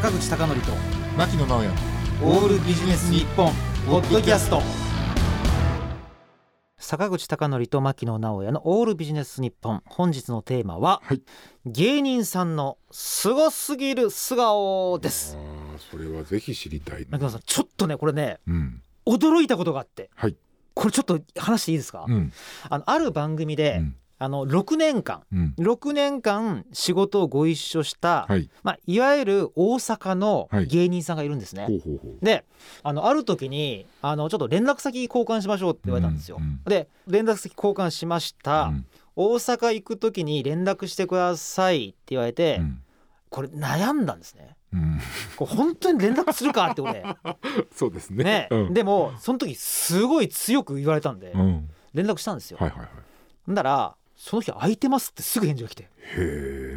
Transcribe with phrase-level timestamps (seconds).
[0.00, 0.72] 坂口孝則と
[1.18, 1.68] 牧野直哉。
[2.22, 3.52] オールビジネス日本
[3.86, 4.62] ポッドキャスト。
[6.78, 9.82] 坂口孝則と牧野直哉のオールビジネス日本。
[9.84, 11.20] 本日のテーマは、はい。
[11.66, 15.36] 芸人さんのすごすぎる素顔です。
[15.90, 17.00] それはぜひ知りたい。
[17.00, 18.82] ね牧野さんちょっとねこれねうん。
[19.04, 20.08] 驚いたことがあって。
[20.14, 20.36] はい。
[20.72, 22.32] これちょっと話していいですか、うん。
[22.70, 25.22] あのある番組で、うんあの6年間。
[25.32, 25.54] うん。
[25.58, 28.50] 6年間仕事をご一緒した、はい。
[28.62, 30.66] まあ、いわゆる大阪のはい。
[30.66, 31.66] 芸人さんがいるんですね。
[31.66, 32.24] ほうほうほう。
[32.24, 32.44] で
[32.82, 36.36] あのある時にあのちょっと連絡先交換しましょうって言われたんですよ。
[36.38, 38.86] うんうんで連絡先交換しました、うん。
[39.16, 42.82] 大阪行く時に連絡してくださいって言われて、うん。
[43.30, 44.54] これ悩んだんですね。
[44.74, 45.00] うん。
[45.36, 47.02] これ本当に連絡するかって俺
[47.74, 48.24] そうですね。
[48.24, 48.74] ね、うん。
[48.74, 51.70] でもその時すごい強く言われたんでうん。
[51.94, 52.58] 連絡したんですよ。
[52.60, 52.88] はいはいはい。
[53.46, 55.88] ほんだらその日空いてますってすぐ返事が来て。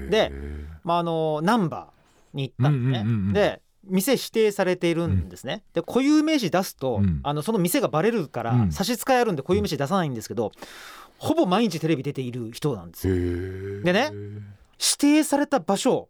[0.10, 0.32] で
[0.84, 7.20] まあ、あのナンバーに行ったんでね、うんうんうんうんで店指定されているんですね、で固有名詞出すと、うん。
[7.22, 8.72] あのその店がバレるから、うん。
[8.72, 10.54] 差し支えあるんで固有名詞出さないんですけど、
[11.18, 13.18] ほぼ毎日テレビ出ている人なんですへよ
[13.82, 14.12] えでね
[14.80, 16.08] 指定された場所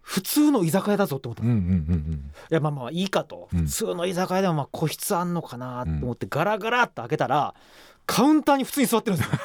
[0.00, 2.12] 普通の居酒屋だぞって思ったの、うんうんうんうん。
[2.14, 3.66] いやまあまあいいかと、うん。
[3.66, 7.54] 普通の居酒屋でもまあ個室あんのかなと思ってガラガラっと開けたら
[8.06, 9.38] カウンターに普通に座ってるんですよ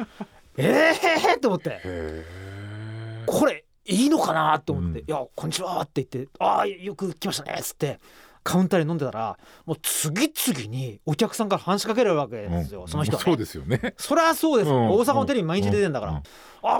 [0.56, 1.80] ええーと思って。
[3.26, 5.06] これいいのかなと思って「うん。
[5.06, 8.00] いやこんにちは」って言って「ああよく来ましたね」っつって
[8.42, 12.88] カウンターで飲んでたらもう次々にお客さんから話しかけられるわけですよ、うん。
[12.88, 13.94] その人は、ね、そうですよね。
[13.96, 14.88] そりゃそうですよ、うん。
[14.90, 16.18] 大阪のテレビ毎日出てんだから「うん。
[16.18, 16.22] あ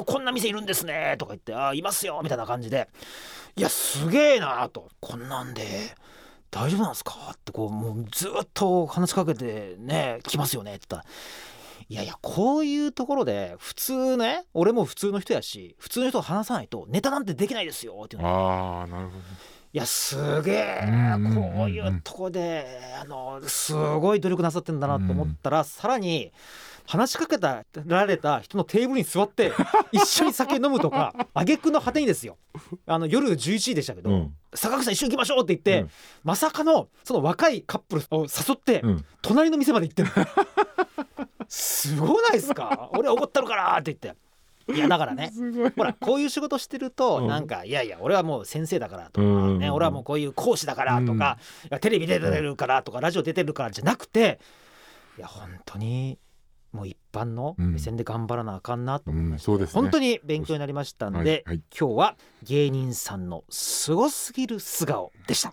[0.00, 2.89] あこんな店いるんですね」とか言って「ああいますよ」みたいな感じで
[3.56, 5.64] 「いやすげえな」と「こんなんで
[6.50, 11.12] 大丈夫なんですか?」ってこうもうずっと話しかけてね来ますよねって言ったら
[11.88, 18.28] 「いやいやこういうところで普通ね俺も普通の人やし普通の人と話さないとネタなんてできないですよ」っていうの。
[18.28, 19.18] ああなるほど。
[19.74, 20.80] いやすげえ
[21.34, 22.64] こういうとこで
[23.02, 26.30] あのすごい努力なさってんだなと思ったら、さらに
[26.86, 29.52] 話しかけたられた人のテーブルに座って
[29.90, 32.39] 一緒に酒飲むとか挙句の果てにですよ。
[32.86, 34.36] あの夜11時でしたけど、うん。
[34.55, 35.90] 坂口さん一緒に行きましょうって言って、うん。
[36.22, 39.05] まさかのその若いカップルを誘って、うん。
[39.22, 40.08] 隣の店まで行ってる
[41.54, 42.90] すごないですか？
[42.96, 44.20] 俺怒ったるからって言って。
[44.74, 45.30] いやだからね。
[45.76, 47.28] ほらこういう仕事してるとうん。
[47.28, 49.58] なんかいやいや俺はもう先生だからとかうん。
[49.58, 54.40] ね俺はもうこういう講師だからとかいやテレビ出てるからとかラジオ出てるからじゃなくて
[55.18, 56.18] いや本当に
[56.72, 59.80] もう一般の目線で頑張らなあかんなと思いましたうんそうですね。
[59.82, 61.60] 本当に勉強になりましたのはいではい。
[61.78, 65.52] 今日は芸人さんのすごすぎる素顔でした